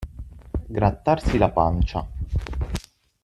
[0.77, 2.07] Grattarsi la pancia.